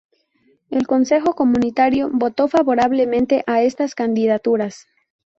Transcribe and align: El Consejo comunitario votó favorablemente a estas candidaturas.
El 0.71 0.87
Consejo 0.87 1.33
comunitario 1.35 2.09
votó 2.11 2.47
favorablemente 2.47 3.43
a 3.45 3.61
estas 3.61 3.93
candidaturas. 3.93 4.87